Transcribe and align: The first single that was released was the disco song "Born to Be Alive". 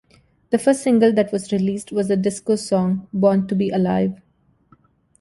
The 0.49 0.57
first 0.57 0.81
single 0.81 1.13
that 1.13 1.31
was 1.31 1.51
released 1.51 1.91
was 1.91 2.07
the 2.07 2.17
disco 2.17 2.55
song 2.55 3.07
"Born 3.13 3.45
to 3.45 3.53
Be 3.53 3.69
Alive". 3.69 4.19